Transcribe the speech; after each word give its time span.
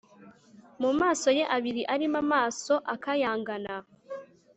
Mu 0.81 0.91
maso 0.99 1.27
ye 1.37 1.43
abiri 1.55 1.81
arimo 1.93 2.17
amaso 2.25 2.73
akayangana 2.93 3.75